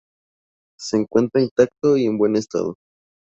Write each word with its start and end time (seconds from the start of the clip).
Se 0.79 0.97
encuentra 0.97 1.43
intacto 1.43 1.95
y 1.95 2.07
en 2.07 2.17
buen 2.17 2.35
estado. 2.35 2.73